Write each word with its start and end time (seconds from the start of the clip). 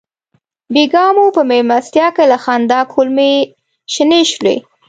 بېګا 0.73 1.05
مو 1.15 1.25
په 1.35 1.41
مېلمستیا 1.49 2.07
کې 2.15 2.23
له 2.31 2.37
خندا 2.43 2.79
کولمې 2.93 3.31
شنې 3.93 4.21
شولې. 4.31 4.57